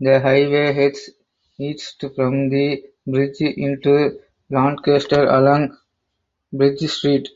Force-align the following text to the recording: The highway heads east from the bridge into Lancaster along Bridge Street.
The 0.00 0.18
highway 0.20 0.72
heads 0.72 1.10
east 1.58 2.00
from 2.16 2.48
the 2.48 2.82
bridge 3.06 3.42
into 3.42 4.18
Lancaster 4.48 5.24
along 5.26 5.76
Bridge 6.50 6.88
Street. 6.90 7.28